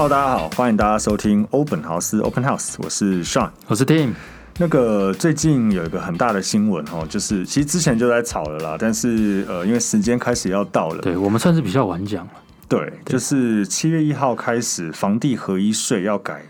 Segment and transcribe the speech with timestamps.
[0.00, 4.12] Hello，大家好，欢迎大家收听欧本豪斯 Open House，我是 Sean，我是 Tim。
[4.58, 12.30] 那个最近有一个很大的新闻哦，就是其实之前就在吵了啦，但是呃，因为时间开始要到了，对我们算是比较晚讲了。
[12.68, 16.42] 对，对就是七月一号开始，房地合一税要改，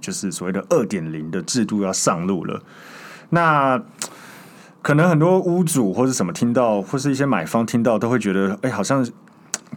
[0.00, 2.62] 就是所谓的二点零的制度要上路了。
[3.30, 3.82] 那
[4.80, 9.04] 可能很多屋主或者什么听到，或是一些买方听到，都会觉得，哎，好像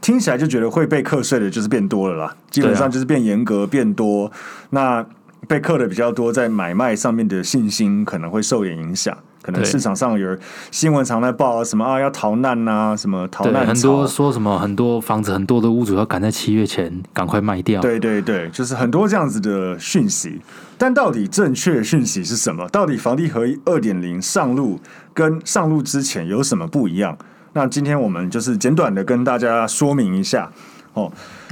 [0.02, 2.35] 听起来就觉得会被课税的，就是变多了啦。
[2.49, 4.31] 基本上就是变严格、变多。
[4.70, 5.05] 那
[5.48, 9.16] 被课的比较多，在买卖上面的信心可能会受点影响。
[9.41, 10.35] 可能市场上有
[10.71, 17.80] 新闻常在报什么啊，要逃难呐、啊，什么逃难，很多说什么很多房子很多的屋主要赶在七月前赶快卖掉。
[17.80, 20.41] 对对对，就是很多这样子的讯息。
[20.80, 22.68] 但到底正确讯息是什么？
[22.70, 24.80] 到底房地合一二点零上路
[25.13, 27.15] 跟上路之前有什么不一样？
[27.56, 30.52] 那今天我们就是简短的跟大家说明一下
[30.94, 31.12] 哦。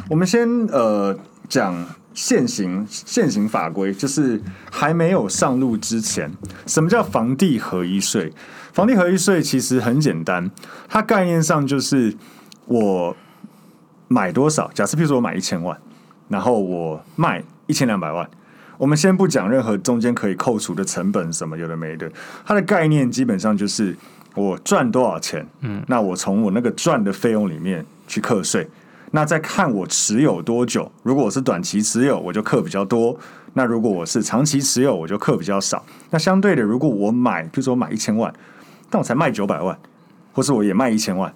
[0.09, 1.17] 我们先呃
[1.49, 1.73] 讲。
[2.15, 6.31] 现行现行法规就是还没有上路之前，
[6.67, 8.31] 什么叫房地合一税？
[8.71, 10.51] 房地合一税其实很简单，
[10.87, 12.15] 它概念上就是
[12.67, 13.17] 我
[14.07, 15.75] 买多少，假设譬如说我买一千万，
[16.29, 18.29] 然后我卖一千两百万，
[18.77, 22.11] 我们先不讲任何中间可以扣除的成本什么有的没的，
[22.45, 23.97] 它的概念基本上就是
[24.35, 28.67] 我赚多少钱，嗯，那我从我那个赚的费用里面去课税。
[29.11, 33.15] 那再看我持有多久，如果我是短期持有，我就课比较多；
[33.53, 35.85] 那如果我是长期持有，我就课比较少。
[36.09, 38.33] 那相对的，如果我买，比如说我买一千万，
[38.89, 39.77] 但我才卖九百万，
[40.31, 41.31] 或是我也卖一千万，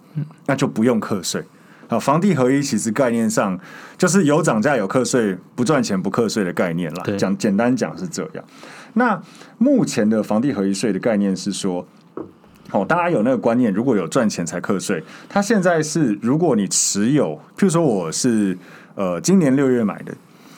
[0.48, 1.44] 那就不用课税。
[1.88, 3.56] 啊，房地合一其实概念上
[3.95, 7.04] 就是有涨价有课税，不赚钱不课税的概念啦。
[7.16, 8.44] 讲简单讲是这样。
[8.95, 9.22] 那
[9.59, 11.88] 目前的房地合一税的概念是说。
[12.72, 15.02] 哦，大家有那个观念，如果有赚钱才课税。
[15.30, 18.58] 它现在是，如果你持有，譬如说我是
[18.95, 20.14] 呃今年六月买的，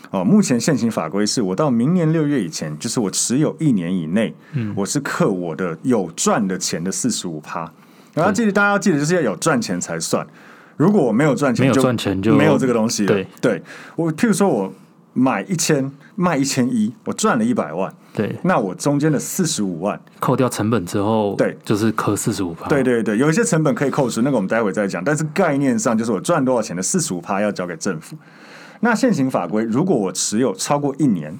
[0.10, 7.72] 哦，目前现行法规是我到明年六月以前，就是我持有一年以内，嗯，我是课我的有赚的钱的四十五趴。
[8.16, 10.26] 然后记得大家要记得，就是要有赚钱才算。
[10.78, 13.14] 如果我没有赚钱，没有赚钱就没有这个东西了。
[13.14, 13.62] 对，对
[13.96, 14.74] 我譬如说我
[15.14, 17.94] 买一千卖一千一，我赚了一百万。
[18.20, 22.68] 对，那我中间的四十五万扣掉成本之后，对，就是扣四十五趴。
[22.68, 25.02] 对对对，有一些成本可以扣除，那个我们待会再讲。
[25.02, 28.18] 但是概念上就是我赚多少钱的四十五趴要交给政府。
[28.82, 31.34] 那现行法规，如果我持有超过一年，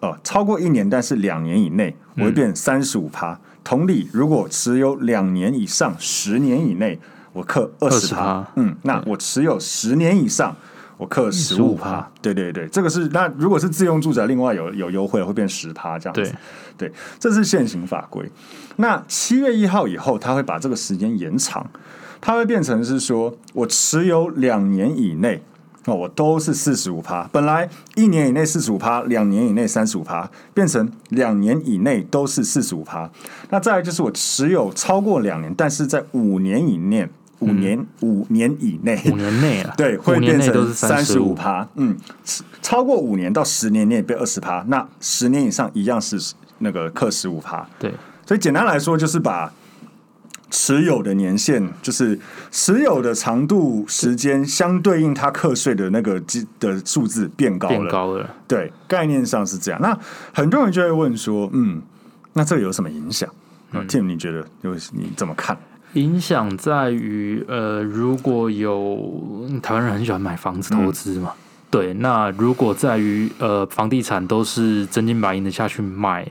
[0.00, 3.40] 呃，超过一年，但是两年以内，我会变三十五趴。
[3.64, 7.00] 同理，如果持有两年以上，十年以内，
[7.32, 8.46] 我克二十趴。
[8.56, 10.54] 嗯，那我持有十年以上。
[11.00, 16.30] 我克十五趴，对对对，这个是那如果是自用住宅，另外有有优惠会变十趴这样子，
[16.76, 18.30] 对，对，这是现行法规。
[18.76, 21.66] 那七月一号以后，他会把这个时间延长，
[22.20, 25.42] 它会变成是说我持有两年以内
[25.86, 27.26] 哦，我都是四十五趴。
[27.32, 33.10] 本来一年以内四十五趴，两年以内三十五趴，变成两年以内都是四十五趴。
[33.48, 37.08] 那再来就是我持有超过两年，但是在五年以内。
[37.40, 41.68] 五年、嗯、五年以内，五年内啊， 对，会变成三十五趴。
[41.74, 41.96] 嗯，
[42.62, 47.66] 超过五年到十年内变二十趴，那十年以上一样是那个课十五趴。
[47.78, 47.92] 对，
[48.24, 49.52] 所以简单来说就是把
[50.50, 52.18] 持有的年限，就是
[52.50, 58.28] 持有的长度时间相对应它课税的那个基的数字变高了，变高了。
[58.46, 59.80] 对，概念上是这样。
[59.80, 59.96] 那
[60.32, 61.80] 很多人就会问说，嗯，
[62.32, 63.28] 那这有什么影响？
[63.72, 65.56] 嗯，Tim，你觉得有你怎么看？
[65.94, 71.40] 影响在于，呃，如果有台湾人很喜欢买房子投资嘛，嗯、
[71.70, 76.30] 对，那如果在于呃房地产都是真金白银的下去买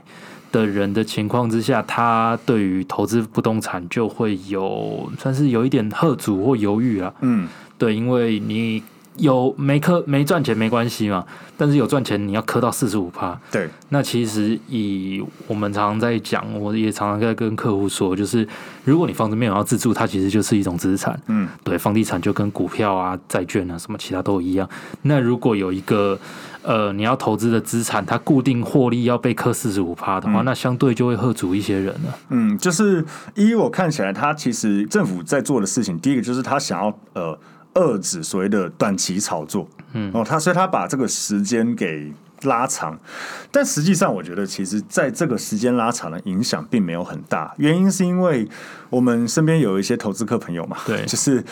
[0.50, 7.48] 的人的情况之下，他对于投资不动产就会有算是有一点贺阻或犹豫啊，嗯，
[7.78, 8.82] 对，因为你。
[9.16, 11.24] 有没磕没赚钱没关系嘛，
[11.56, 13.38] 但是有赚钱你要磕到四十五趴。
[13.50, 18.46] 对，那其实以我们常常在讲，我也常常在跟客户说，就是
[18.84, 21.20] 如果你房子没有要自住，它其实就是一种资产。
[21.26, 24.66] 嗯，对，房地产就跟股票啊、债券啊什么其他都一样。
[25.02, 26.18] 那如果有一个
[26.62, 32.18] 呃你要投资的资产，它固定获利要被磕四十五趴的话，嗯、那相对就会喝足一些人了。
[32.30, 33.04] 嗯，就是
[33.34, 37.38] 依我看起来，他其实政府在做的事情，第一个就是他想要呃。
[37.74, 42.12] 遏制所谓的短期炒作，嗯，哦，他所以他把这个时间给
[42.42, 42.98] 拉长，
[43.52, 47.54] 但实际上我觉得，其实在这个时间拉长的影响并没有很大。
[47.58, 48.48] 原因是因为
[48.88, 51.44] 我们身边有一些投资客朋友嘛，对， 就是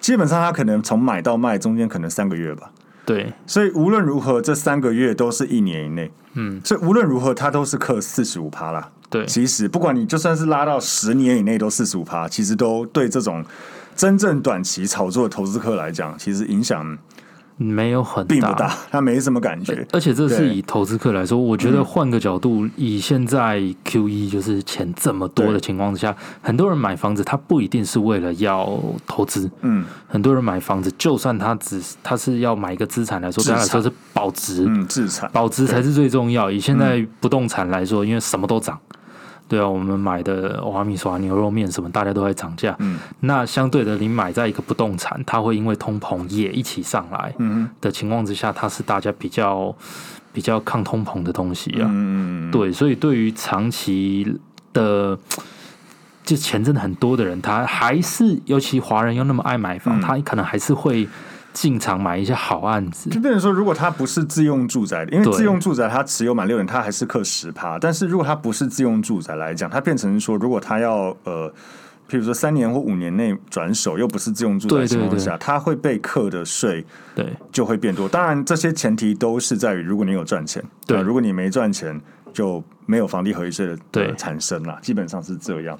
[0.00, 2.70] 基本上他可能从买到卖中间可能三个月吧，
[3.06, 13.44] 对，所以无论如何这三个月都是一年以内，嗯，所以无论如何他都是克四十五趴啦，对，其实不管你就算是拉到十年以内都四十五趴，其实都对这种。
[14.02, 16.98] 真正短期炒作的投资客来讲，其实影响
[17.56, 19.86] 没有很大，并不大，他没什么感觉。
[19.92, 28.76] 而且这是以投资客来说，我觉得换个角度，嗯、以现在 Q E 就是钱这么多的情况之下，很多人买房子，他不一定是为了要
[29.06, 29.48] 投资。
[29.60, 34.64] 嗯，很多人买房子，就算他只他是要买一个资产来说，对他来说是保值。
[34.66, 36.50] 嗯，资产保值才是最重要。
[36.50, 38.76] 以现在不动产来说，因为什么都涨。
[39.52, 42.74] 对啊，我们买的欧阿米刷牛肉面什么，大家都在涨价。
[42.78, 47.34] 嗯，那相对的，你买在一个不动产，它会因为通膨也一起上来。
[47.36, 49.76] 嗯的情况之下，它是大家比较
[50.32, 51.84] 比较抗通膨的东西啊。
[51.90, 54.40] 嗯对，所以对于长期
[54.72, 55.18] 的
[56.24, 61.06] 就钱真的很多的人，他还是尤其华人又那么爱买房，嗯、他可能还是会。
[61.52, 67.78] 进场买一些好案子，就变成说，如果他不是自用住宅的，因为自用住宅他持有满六年，他还是课十趴。
[67.78, 71.52] 但是如果他不是自用住宅来讲，他变成说，如果他要呃，
[72.08, 76.84] 譬如说三年或五年内转手，又不是自用住宅的情况下，他会被课的税
[77.14, 78.08] 对就会变多。
[78.08, 82.00] 当然，这些前提都是在于如果你有赚钱，对，如果你没赚钱，
[82.32, 84.78] 就没有房地合一税的产生了。
[84.82, 85.78] 基本上是这样。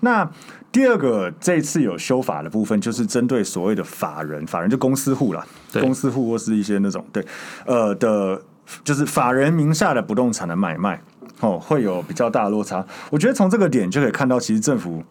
[0.00, 0.28] 那
[0.70, 7.24] 第二个，这次有修法的部分，就是针对所谓的法人，法人就公司户啦，对公司户或是一些那种对，
[7.64, 8.40] 呃的，
[8.82, 11.00] 就是法人名下的不动产的买卖，
[11.40, 12.84] 哦，会有比较大的落差。
[13.10, 15.02] 我觉得从这个点就可以看到，其实政府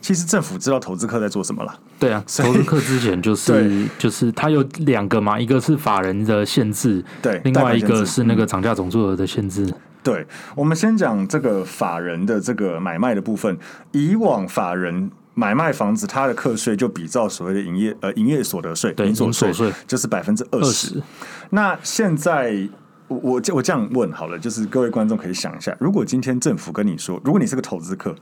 [0.00, 1.78] 其实政府知道投资客在做什么了。
[2.00, 9.72] 对啊， 投资客之前就是对就是它有两个嘛，一个是法人的限制，对，另外一个是那个涨价总数额的限制。
[10.02, 13.56] 对，我们先讲这个法人的这个买卖的部分。
[13.92, 21.02] 以往法人买卖房子，他的课税就比照所谓的营业呃营业所得税，对，营所得税就是百分之二十。
[21.50, 22.68] 那现在
[23.08, 28.14] 我我我这样问好了，就是各位观众可以想一下，如果今天政府跟你说，如果你是个投资客。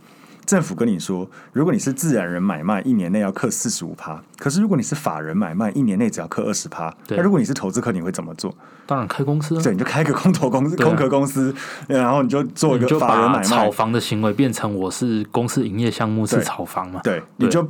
[0.50, 4.20] 政府跟你说，如果你是自然人买卖，一年内要课四十五趴。
[4.36, 6.92] 可是如果你是法人买卖，一年内只要课二十趴。
[7.10, 8.52] 那如果你是投资客，你会怎么做？
[8.84, 9.62] 当然开公司啊。
[9.62, 11.54] 对，你就开个空头公司、啊、空壳公司，
[11.86, 13.42] 然后你就做一个法人买卖。
[13.44, 17.00] 炒房的行为变成我是公司营业项目是炒房嘛？
[17.04, 17.64] 对，对，你就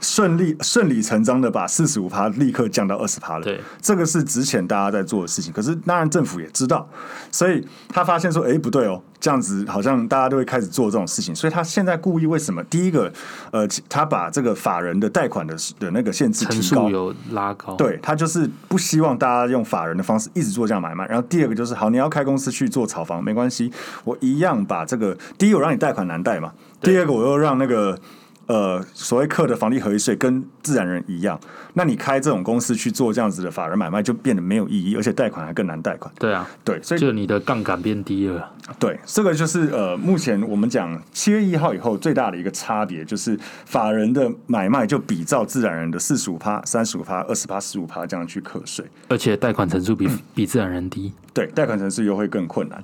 [0.00, 3.44] 顺利顺理成章的把四十五趴立刻降到二十趴了。
[3.44, 5.52] 对，这个是之前大家在做的事情。
[5.52, 6.88] 可是当然政府也知道，
[7.30, 9.02] 所以他发现说，哎，不对哦。
[9.20, 12.62] 这样子好像大家都会开始做这种事情，所以他现在故意为什么？
[12.64, 13.12] 第一个，
[13.50, 21.06] 呃，他把这个法人的贷款的的那个限制提高，有拉高，对，他就是不希望大家用法人的方式一直做这样买卖。
[21.06, 23.72] 然后第二个就是，好，你要开公司去做炒房没关系，
[24.04, 27.98] 我一样把这个第一，我让你贷款难贷嘛，第二个我又让那个。
[28.46, 31.38] 呃，所谓课的房地合一税跟自然人一样，
[31.74, 36.12] 那你开这种公司去做这样子的法人买卖，就变得没有意义，而且贷款还更难贷款。
[36.18, 38.52] 对啊，对，所以就你的杠杆变低了。
[38.78, 51.12] 对，这个就是呃，目前我们讲七月一号以后最大的一个差别，就是法人的买卖就比照自然人的四十五趴、三十五趴、二十趴、十五趴这样去课税，而且贷款成数比、嗯、比自然人低。
[51.32, 52.82] 对，贷款成数又会更困难。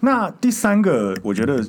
[0.00, 1.64] 那第三个，我觉得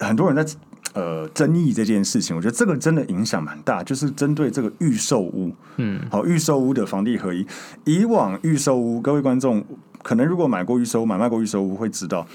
[0.00, 0.52] 很多人在。
[0.94, 7.46] 呃，争议这件事情，我觉得这个真的影响蛮大，就是针对这个预售屋，嗯，好，预售屋的房地合一。
[7.84, 9.62] 以往预售屋，各位观众
[10.02, 12.26] 可能如果买过预售屋、买卖过预售屋，会知道，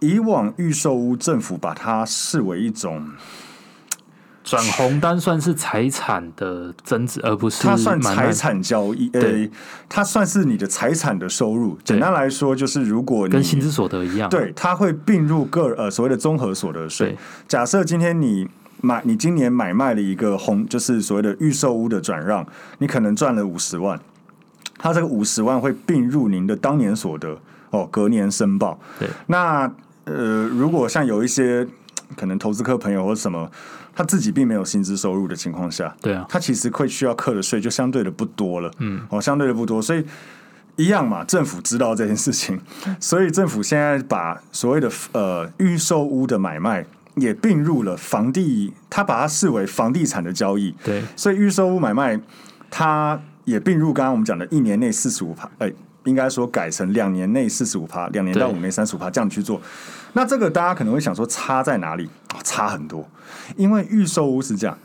[0.00, 3.08] 以往预售屋政府把它视为一种。
[4.50, 9.08] 转红单算是财产的增值，而不是它算财产交易。
[9.12, 9.48] 呃对，
[9.88, 11.76] 它算是你的财产的收入。
[11.84, 17.16] 对简单来说，就是如果你跟薪资所得一样，对，它会并入个呃所谓的综合所得税。
[17.46, 18.48] 假设今天你
[18.80, 22.44] 买，你今年买卖了一个红，就是所谓的预售屋的转让，
[22.78, 24.00] 你可能赚了五十万，
[24.78, 27.38] 它这个五十万会并入您的当年所得
[27.70, 28.76] 哦，隔年申报。
[28.98, 29.72] 对，那
[30.06, 31.64] 呃，如果像有一些
[32.16, 33.48] 可能投资客朋友或什么。
[34.00, 40.02] 他自己并没有薪资收入的情况下，对啊，他其实会需要课的税就相对的不多了，嗯，哦，相对的不多，所以
[40.76, 42.58] 一样嘛，政府知道这件事情，
[42.98, 46.82] 所以政府现在把所谓的呃预售屋的买卖
[47.16, 52.18] 也并入了房地，他把它视为房地产的交易，对，所以预售屋买卖
[52.70, 59.60] 它也并入刚刚我们讲的一年内四十五趴，哎、欸，应该说改成两年内四十五趴，两年到五年三十五趴这样去做。
[60.14, 62.08] 那这个大家可能会想说差在哪里？
[62.42, 63.06] 差很多，
[63.56, 64.76] 因为预售屋是这样，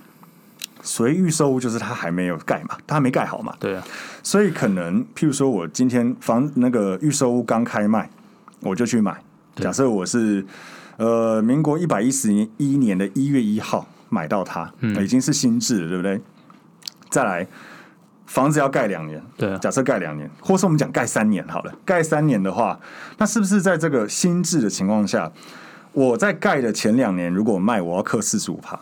[0.83, 3.55] 所以预售屋就是它还没有盖嘛，它还没盖好嘛。
[3.59, 3.83] 对啊，
[4.21, 8.09] 所以可能譬如说我今天房那个预售屋刚开卖，
[8.59, 9.15] 我就去买。
[9.55, 10.45] 假设我是
[10.97, 16.21] 呃民国一百一十年一年的一月一号买到它，嗯，已经是新制了，对不对？
[17.09, 17.47] 再来。
[18.25, 21.73] 房子要盖两年，对啊，假设盖两年，或是我们讲盖三年好了。
[21.85, 22.79] 盖三年的话，
[23.17, 25.31] 那是不是在这个新制的情况下，
[25.93, 28.79] 我在盖的前两年如果卖，我要刻四十五趴，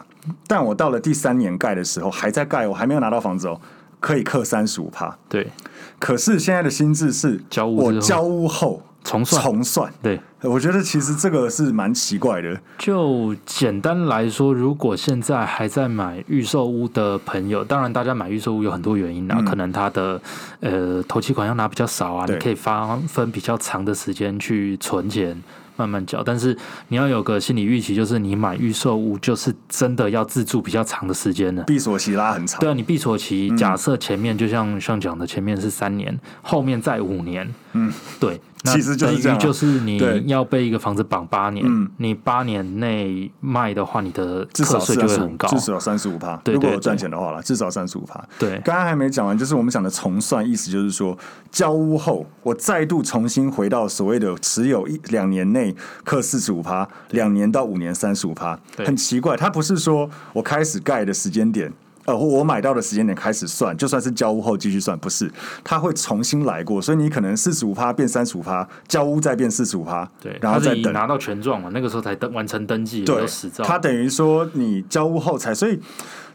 [0.47, 3.59] 但我到了第三年盖的时候还在盖，我还没有拿到房子哦，
[3.99, 5.15] 可以刻三十五趴。
[5.27, 5.51] 对，
[5.99, 9.93] 可是现在的新制是我交屋后重算重算。
[10.01, 12.59] 对，我觉得其实这个是蛮奇怪的。
[12.77, 20.21] 就简单来说，如果现在还在买预售屋的朋友，当然大家买预售屋有很多原因啊，嗯、可能他的
[20.61, 25.41] 呃头期款要拿比较少啊，你可以发分比较长的时间去存钱。
[25.75, 26.55] 慢慢缴，但是
[26.89, 31.63] 你要有个心理预期，就是你买预售屋就是真的要自住比较长的时间了。
[31.63, 32.59] 闭锁期拉很长。
[32.59, 37.51] 对啊，你闭锁期假设前面就像像讲的，前面是三年，后面再五年。
[37.71, 38.39] 嗯，对。
[38.63, 41.65] 其实就是这样，就是你要被一个房子绑八年，
[41.97, 46.41] 你八年内卖的话，你的课税就会很高，至少三十五趴。
[46.45, 48.23] 如果有赚钱的话了，至少三十五趴。
[48.39, 51.17] 对，刚刚还没讲完，就是我们讲的重算，意思就是说，
[51.51, 58.57] 交屋后我再度重新回到所谓的持有一两年内课四十五趴，两年到五年三十五趴。
[58.77, 61.71] 很奇怪，它不是说我开始盖的时间点。
[62.05, 65.31] 呃，我买到的时间点开始算，就算是交屋后继续算，不是，
[65.63, 73.25] 它会重新来过，所以你可能四十五趴变三十五趴，交屋再变四十五趴，对，然后再等拿到权状嘛，那个时候才登完成登记，对，
[73.59, 75.79] 他等于说你交屋后才，所以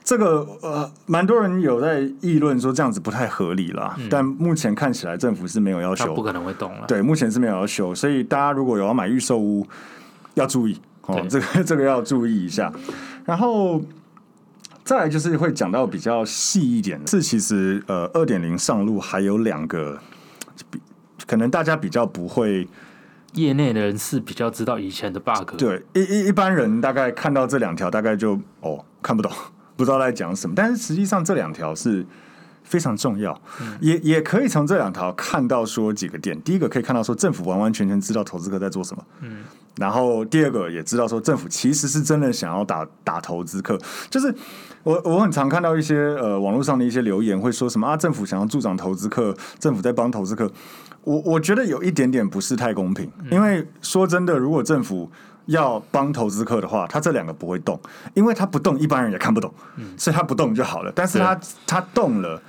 [0.03, 9.67] 这个呃，蛮多人有在议论说这样子不太合理啦，嗯、但目前看起来政府是没有要求，不可能会动了，对，目前是没有要求，所以大家如果有要买预售屋，
[10.33, 12.73] 要注意哦，这个这个要注意一下，
[13.27, 13.83] 然后。
[14.88, 19.99] 再来就是会讲到比较细一点的，是其实呃二点零上路还有两个，
[21.26, 22.66] 可能大家比较不会，
[23.35, 25.57] 业内的人是比较知道以前的 bug。
[25.59, 29.30] 对，一一一般人大概看到这两条，大概就哦看不懂，
[29.76, 30.54] 不知道在讲什么。
[30.57, 32.07] 但是实际上这两条是
[32.62, 36.40] 非常重要，嗯、也也可以从这两条看到说几个点。
[36.40, 39.45] 第一个可以看到说政府完完全全知道投资客在做什么，嗯。
[39.76, 43.78] 然后第二个也知道说政府其实是真的想要打打投资客，
[44.11, 44.35] 就是
[44.83, 50.51] 我我很常看到一些呃网络上的一些留言会说什么啊政府想要助长投资客，政府在帮投资客，
[51.05, 55.11] 我我觉得有一点点不是太公平，因为说真的，如果政府
[55.47, 57.79] 要帮投资客的话，他这两个不会动，
[58.15, 59.53] 因为他不动一般人也看不懂，
[59.97, 62.41] 所以他不动就好了，但是他他动了。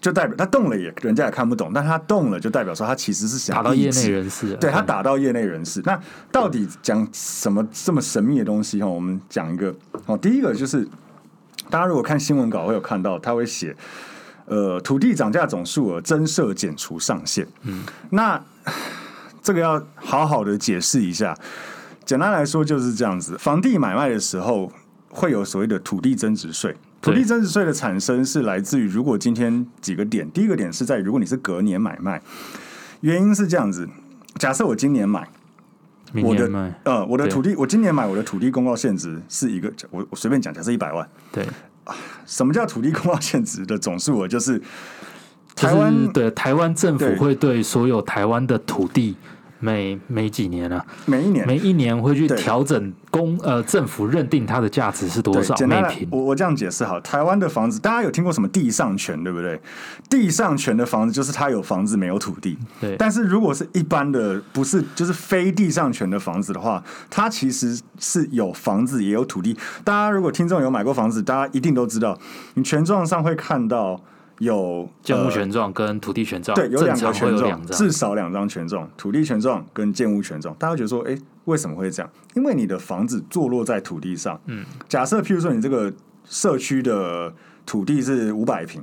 [0.00, 5.82] 就代表他动了也人家也看不懂，但他动了就代表说他其实是想打到业内人士，对他打到业内人士。
[5.84, 6.00] 那
[6.30, 8.86] 到底讲什么这么神秘的东西哈？
[8.86, 9.74] 我们讲一个
[10.06, 10.86] 哦，第一个就是
[11.70, 13.76] 大家如果看新闻稿会有看到，他会写
[14.46, 17.46] 呃土地涨价总数额增设减除上限。
[17.62, 18.42] 嗯，那
[19.42, 21.36] 这个要好好的解释一下。
[22.04, 24.72] 简单来说就是这样子，房地买卖的时候
[25.10, 26.74] 会有所谓的土地增值税。
[27.00, 32.20] 土地增值税的产生是来自于，如果今天几个点，第一个点是在如果你是隔年买卖，
[33.02, 33.88] 原因是这样子。
[34.38, 35.28] 假设我今年买，
[36.14, 41.08] 我的呃我的土地，我今年买我的土地公告限值是一个，我我随便讲，假设一百万。
[41.32, 41.46] 对，
[42.26, 44.28] 什么叫土地公告限值的总数额？
[44.28, 44.60] 就是
[45.54, 49.16] 台湾对台湾政府会对所有台湾的土地。
[49.60, 55.54] 每每几年啊，每一年每一年会去调整公呃政府认定它的价值是多少？
[55.66, 59.60] 每平我我这样解释好，台湾的房子大家有听过什么地上权对不对？
[60.08, 62.56] 地上权的房子就是它有房子没有土地。
[62.80, 69.56] 对，但是如果是一般的不是就是非地上权的房子的话，它其实是有房子也有土地。
[69.82, 72.18] 大家如果听众有买过房子，大家一定都知道，
[72.54, 74.00] 你权状上会看到。
[74.38, 80.54] 有建物权状跟土地权状，对，有两个权状，至少两张权状，土地权状跟建物权状。
[80.54, 82.10] 大家觉得说，哎、欸，为什么会这样？
[82.34, 84.40] 因为你的房子坐落在土地上。
[84.46, 85.92] 嗯，假设譬如说，你这个
[86.24, 87.34] 社区的
[87.66, 88.80] 土地是五百平，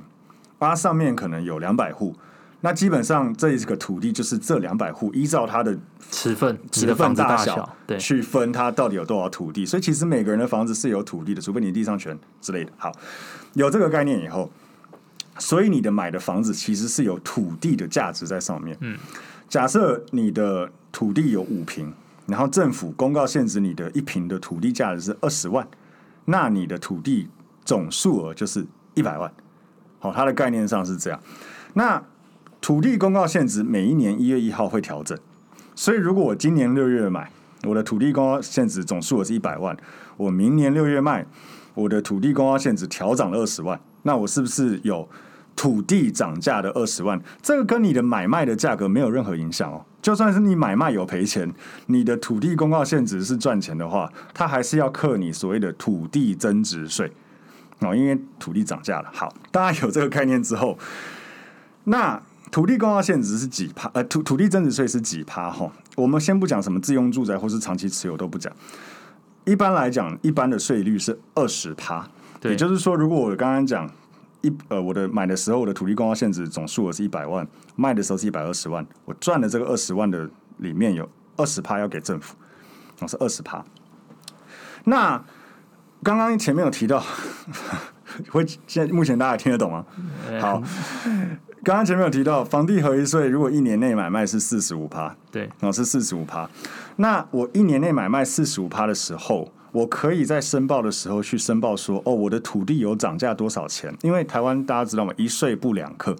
[0.59, 2.13] 它上面可能有两百户，
[2.59, 5.77] 那基本上这一个土地就是这两百户依照它的
[6.11, 9.65] 持分、持分大小，对，去分它到底有多少土地。
[9.65, 12.71] 所以其实每个人的房子是有土地的，除非你地上权之类的。
[12.75, 12.91] 好，
[13.53, 14.51] 有这个概念以后。
[15.37, 18.75] 所以你的买的房子其实是有土地的价值在上面。
[18.79, 18.97] 嗯，
[19.49, 21.91] 假设你的土地有五平，
[22.25, 25.67] 然后政府公告限制你的一平的土地价值是二十万，
[26.25, 27.27] 那你的土地
[27.65, 29.31] 总数额就是一百万。
[29.99, 31.19] 好，它的概念上是这样。
[31.73, 32.01] 那
[32.61, 35.17] 土地公告限值每一年一月一号会调整，
[35.75, 37.29] 所以如果我今年六月买，
[37.63, 39.75] 我的土地公告限值总数额是一百万，
[40.15, 41.25] 我明年六月卖，
[41.73, 43.79] 我的土地公告限值调涨了二十万。
[44.05, 45.07] 那我是不是有
[45.55, 47.19] 土地涨价的二十万？
[47.41, 49.83] 这个跟你的买卖的价格没有任何影响哦。
[50.01, 51.51] 就算是你买卖有赔钱，
[51.87, 57.11] 你的土地公告现值是赚钱的话，它还是要课你所谓的土地增值税
[57.79, 59.09] 哦，因为土地涨价了。
[59.11, 60.77] 好，大家有这个概念之后，
[61.85, 62.21] 那
[62.51, 63.89] 土地公告现值是几趴？
[63.93, 65.49] 呃，土土地增值税是几趴？
[65.49, 68.53] 哈，我们先不讲什么自用住宅或是长期持有都不讲。
[69.45, 72.07] 一般来讲，一般的税率是二十趴。
[72.49, 73.89] 也就是说，如果我刚刚讲
[74.41, 82.35] 一呃我的买的时候我的土地公告限制总数额是一百万，卖的时候是一百二十万，我赚的这个二十万的里面有二十趴要给政府，
[82.99, 83.63] 哦是二十趴。
[84.83, 85.23] 那
[86.03, 87.03] 刚刚前面有提到，
[88.29, 89.85] 会现在目前大家听得懂吗？
[90.39, 90.61] 好，
[91.63, 96.47] 刚刚前面有提到房地合一税，如果一年内买卖是四十五趴，对，哦是四十五趴。
[96.97, 103.93] 那我一年内买卖四十五趴的时候，我可以在申报的时候去申报说，哦，我的土地有涨价多少钱？
[104.03, 105.13] 因为台湾大家知道吗？
[105.17, 106.15] 一税不两课。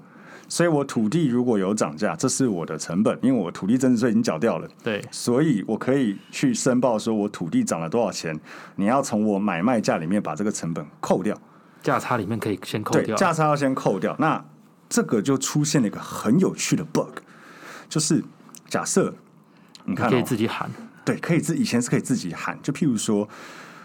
[0.50, 4.68] 所以我土地如果有涨价，这是我的成本，因为我土地增值税已经缴掉了。
[4.84, 8.38] 对，所以我可以去申报说我土地涨了多少钱，
[8.76, 11.34] 你要从我买卖价里面把这个成本扣掉，
[11.82, 14.14] 价差里面可以先扣掉，价差要先扣掉。
[14.20, 14.44] 那
[14.90, 17.20] 这个就出现了一个很有趣的 bug，
[17.88, 18.22] 就是
[18.68, 19.14] 假设
[19.86, 20.70] 你看、可以自己喊，
[21.06, 23.30] 对，可以自以前是可以自己喊，就譬如说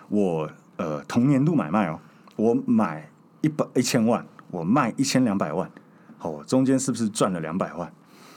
[0.09, 2.01] 我呃同年度买卖哦、
[2.37, 3.09] 喔，我买
[3.43, 5.71] 一百一千万，我卖一千两百万。
[6.23, 7.91] 哦，中间是不是赚了两百万？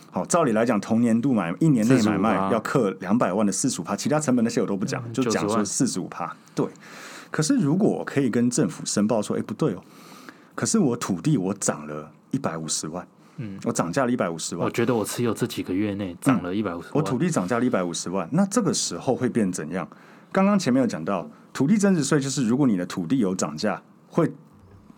[0.09, 6.33] 好，照理来讲，同年度买一年内买卖要克两百万的四十五趴，其他成本那些我都不讲，就讲说四十五趴。
[6.55, 6.65] 对，
[7.29, 9.83] 可是如果我可以跟政府申报说，哎，不对哦，
[10.55, 13.05] 可是我土地我涨了一百五十万，
[13.37, 19.87] 嗯，我涨价了一百五十万，我觉得我持有这几个月内涨了一百五十万，我土地涨价了一百五十万，那这个时候会变怎样？
[20.31, 24.31] 刚刚前面有讲到，土地增值税就是如果你的土地有涨价，会。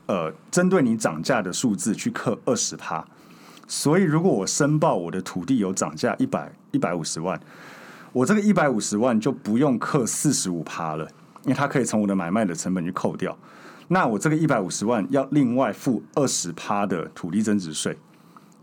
[0.08, 3.04] 呃，针对你涨价的数字去课二十趴，
[3.68, 7.42] 所以如果我申报我的土地有涨价一百一百五十万，
[8.14, 11.08] 我这个一百五十万就不用课四十五趴了，
[11.42, 13.36] 因为它可以从我的买卖的成本去扣掉。
[13.88, 17.98] 那我这个一百五十万要另外付二十趴的土地增值税，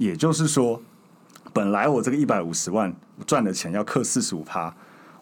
[0.03, 0.83] 也就是说，
[1.53, 2.95] 本来我这个一百五十万
[3.27, 4.75] 赚的钱要课四十五趴，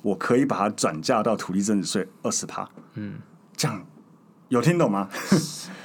[0.03, 2.69] 我可以把它转嫁到土地增值税二十趴。
[2.95, 3.21] 嗯，
[3.57, 3.85] 这样
[4.49, 5.09] 有听懂吗？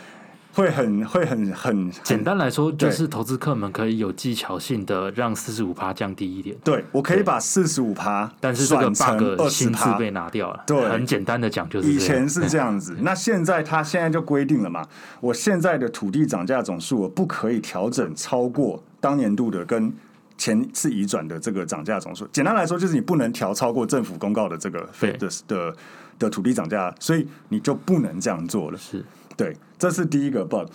[0.56, 6.56] 会很会很很简单来说，就是投资客们可以有技巧性的让四十五趴降低一点。
[6.64, 10.64] 对，我可以把四十五趴，但是这个 bug 新字被拿掉了。
[10.66, 14.88] 对，很简单的讲就是，以前是这样子， 那现在他现在就规定了嘛，
[15.20, 19.94] 我现在的土地涨价总数我不可以调整超过当年度的跟
[20.38, 22.26] 前次移转的这个涨价总数。
[22.32, 25.76] 简单来说，就是你不能调超过政府公告的这个费的的
[26.18, 28.78] 的土地涨价，所以你就不能这样做了。
[28.78, 29.04] 是。
[29.38, 30.68] 对，这是第一个 bug。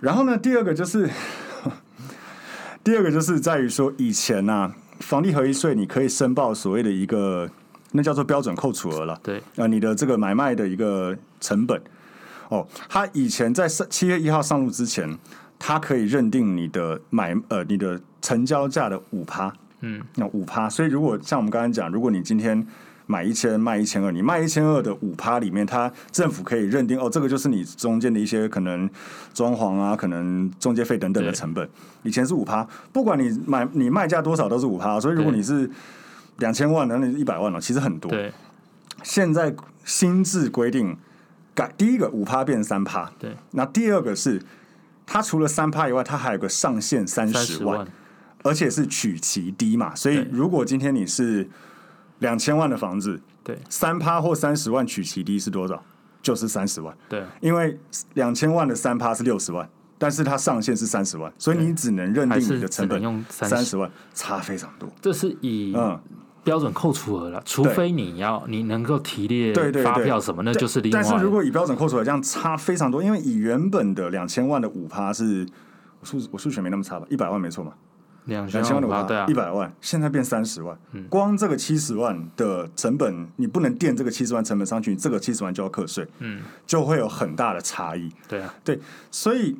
[0.00, 1.08] 然后呢，第二个就是，
[2.84, 7.50] 第二个就是在于说，以前呐、啊，房地合一税你可以申报所谓的一个，
[7.92, 9.18] 那叫做标准扣除额了。
[9.22, 11.80] 对，啊，你的这个买卖的一个成本，
[12.48, 15.18] 哦，他以前在七月一号上路之前，
[15.58, 20.68] 他可以认定你的买呃你的成交价的五趴，嗯，那五趴。
[20.70, 22.64] 所以如果像我们刚才讲，如果你今天
[23.10, 28.88] 买一千卖一千二，你卖一千二的五趴里面，它政府可以认定哦，这个就是你中间的一些可能
[29.32, 31.66] 装潢啊，可能中介费等等的成本。
[32.02, 35.68] 以前是五趴，不管你买你卖价多少都是五趴，所以如果你是
[36.36, 38.10] 两千万，那你一百万了，其实很多。
[38.10, 38.30] 对，
[39.02, 39.54] 现在
[39.86, 40.94] 新制规定
[41.54, 44.42] 改，第一个五趴变三趴，对，那第二个是
[45.06, 47.88] 它除了三趴以外，它还有个上限三十万，万，
[48.42, 51.48] 而且是取其低嘛，所以如果今天你是。
[52.20, 55.82] 两千万的房子，对，三趴或三十万取其低是多少？
[56.20, 56.94] 就是三十万。
[57.08, 57.78] 对，因为
[58.14, 64.88] 两千万的三趴是六十万，但是它上限是三十万，所以你只能认定你的成本用三十万，差非常多。
[65.00, 65.98] 这是以嗯
[66.42, 71.00] 标准扣除额了，除非你要你能够提列发票什么，那就是另外。
[71.00, 75.46] 但是如果以标准扣除额这样差非常多，因为以原本的两千万的五趴是，
[76.00, 77.06] 我数我数学没那么差吧？
[77.10, 77.72] 一百万没错嘛。
[78.28, 88.10] 两千万的话，对啊，一百万，现在变三十万，嗯光这个七十万的成本，你不能垫这个七十万成本上去，你这个七十万就要课税，嗯，就会有很大的差异。
[88.28, 88.78] 对啊，对，
[89.10, 89.56] 所以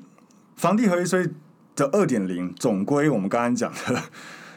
[0.56, 1.28] 房地合一税
[1.74, 4.02] 的二点零，总归我们刚刚讲的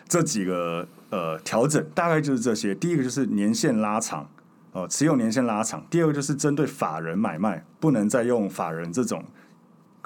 [0.07, 2.75] 这几个呃调整，大概就是这些。
[2.75, 4.23] 第一个就是年限拉长，
[4.73, 9.23] 哦、呃，持有年限拉长；第二个就是针对法人买卖，不能再用法人这种。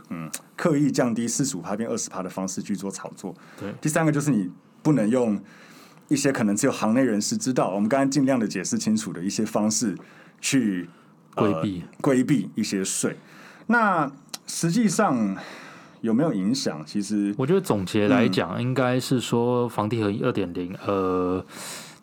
[0.09, 3.33] 嗯，刻意降低四十五趴变二十趴的方式去做炒作。
[3.59, 4.49] 对，第三个就是你
[4.83, 5.39] 不能用
[6.07, 9.97] 一些可能只有行内人士知道，我们刚才尽量的解释清楚的一些方式
[10.39, 10.87] 去
[11.33, 13.17] 规避规避一些税。
[13.67, 14.11] 那
[14.45, 15.35] 实际上
[16.01, 16.83] 有没有影响？
[16.85, 21.43] 其实我觉得总结来讲，应该是说房地合一二点零，呃，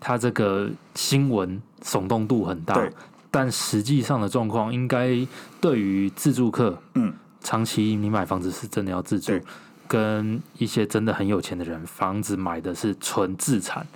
[0.01, 2.85] 它这个新闻耸动度很大，
[3.31, 5.25] 但实际上的状况应该
[5.61, 7.15] 对于自住客，嗯。
[7.43, 9.33] 长期你买房子是真的要自住，
[9.89, 13.87] 跟一些真的很有钱的人，房子买的是纯自产，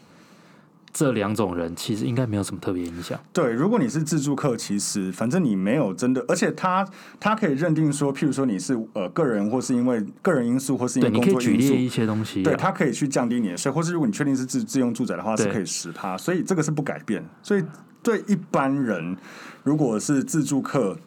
[0.92, 3.18] 这两种人其实应该没有什么特别影响。
[3.32, 6.87] 对，如果你是自住客，其实反正你没有真的，而且他
[7.20, 17.24] 他可以认定说，譬如说你是呃个人，或是因为个人因素，或是因为工作因素，你可以举例一些东西、啊，对他可以去降低你的税，或是如果你确定是自自用住宅的话，是可以十趴，所以这个是不改变。
[17.42, 17.62] 所以
[18.02, 19.16] 对一般人，
[19.64, 20.98] 如果是自住客，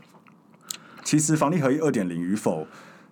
[1.09, 2.67] 其实房地合一二点零与否。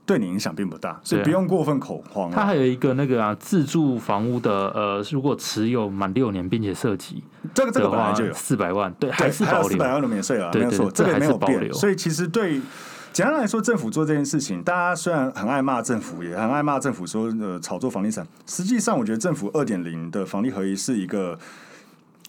[0.05, 2.31] 对你影响并不大，所以不用过分恐慌。
[2.31, 7.21] 它还有一个那个啊，自住房屋的呃，如果持有满六年并且涉及，
[7.53, 11.73] 这个这个本来就有四百万，对，对还是保留四百万的免税啊，没有错，这个没有变。
[11.73, 12.61] 所以其实对
[13.11, 21.37] 简单来说，政府做这件事情，大家虽然很爱骂政府，也很爱骂政府说呃炒作房地产，实际上我觉得政府二点零的房地合一是一个。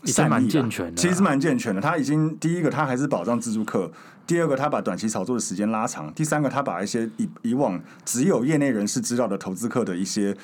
[0.02, 1.80] 已经蛮健全的，其实蛮健全的。
[1.80, 3.90] 他已经第一个，他还是保障自助客；
[4.26, 10.37] 第二个，他把短期炒作的时间拉长；第三个，他把一些以以往只有业内人士知道的投资客的一些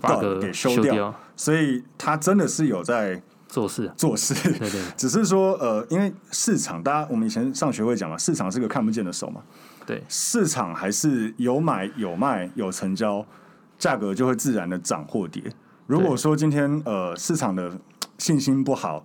[0.00, 0.94] bug 给修掉。
[0.94, 4.34] 掉所以，他真的是有在做事做事。
[4.58, 9.42] 对 对， 只是说呃，因为市场，大家我们以前上学会讲嘛，市场是个看不见的手嘛。
[9.84, 13.26] 对，市场还是有买有卖有成交，
[13.78, 15.42] 价格就会自然的涨或跌。
[15.86, 17.72] 如果说今天呃市场的
[18.22, 19.04] 信心不好，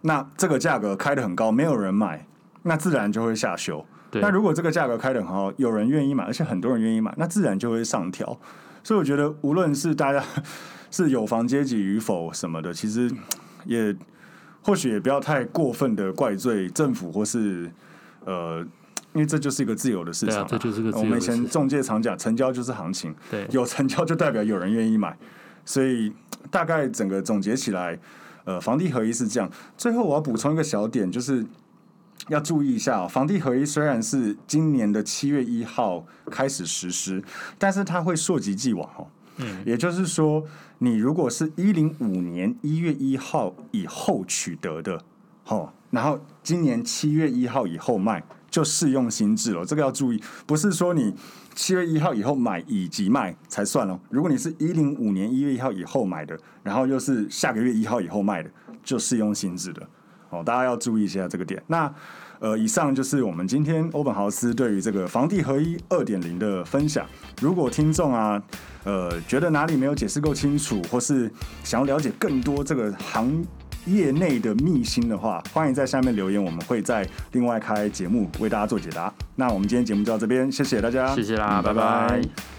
[0.00, 2.26] 那这个价格开得很高，没有人买，
[2.62, 3.84] 那自然就会下修。
[4.10, 4.22] 对。
[4.22, 8.26] 那如果这个价格开得很好，有人愿意买，而且很多人愿意买，那自然就会上调。
[8.82, 10.24] 所以我觉得，无论是大家
[10.90, 13.12] 是有房阶级与否什么的，其实
[13.66, 13.94] 也
[14.62, 17.70] 或许也不要太过分的怪罪政府或是
[18.24, 18.64] 呃，
[19.12, 20.96] 因为这就是一个自由的市场，啊，这就是个。
[20.98, 25.14] 我们以前中介常讲，成交就是行情，对，有成交就代表有人愿意买，
[25.66, 26.10] 所以
[26.50, 27.98] 大概整个总结起来。
[28.46, 29.50] 呃，房地合一是这样。
[29.76, 31.44] 最后我要补充一个小点，就是
[32.28, 37.22] 要注意一下哦，房地合一虽然是今年的七月一号开始实施，
[37.58, 39.06] 但是它会溯及既往哦。
[39.38, 40.42] 嗯，也就是说，
[40.78, 44.98] 你如果是一零五年一月一号以后取得的，
[45.48, 48.24] 哦，然后今年七月一号以后卖，
[48.56, 49.66] 就适用新制了。
[49.66, 51.14] 这个要注意，不是说你。
[51.58, 53.98] 七月一号以后买以及卖才算哦。
[54.10, 58.50] 如果你是一零五年一月一号以后买的，然后又是下个月一号以后卖的，
[58.84, 59.82] 就适用新制的
[60.28, 60.42] 哦。
[60.44, 61.62] 大家要注意一下这个点。
[61.66, 61.90] 那
[62.40, 67.06] 呃，以上就是我们今天欧本豪斯对于这个房地合一二点零的分享。
[67.40, 68.42] 如果听众啊，
[68.84, 71.32] 呃，觉得哪里没有解释够清楚，或是
[71.64, 73.42] 想要了解更多这个行。
[73.86, 79.12] 业内的秘辛的话，欢迎在下面留言，我们会在另外开节目为大家做解答。
[79.36, 82.55] 那我们今天节目就到这边，谢谢大家，谢谢啦，拜拜。